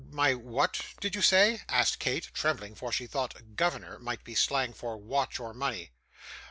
'My 0.09 0.33
what 0.33 0.81
did 0.99 1.13
you 1.13 1.21
say?' 1.21 1.61
asked 1.69 1.99
Kate, 1.99 2.31
trembling; 2.33 2.73
for 2.73 2.91
she 2.91 3.05
thought 3.05 3.39
'governor' 3.55 3.99
might 3.99 4.23
be 4.23 4.33
slang 4.33 4.73
for 4.73 4.97
watch 4.97 5.39
or 5.39 5.53
money. 5.53 5.91